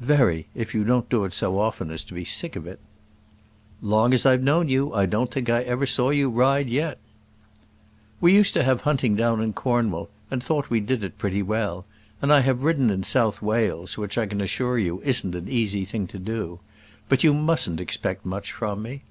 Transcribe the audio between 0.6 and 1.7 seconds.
you don't do it so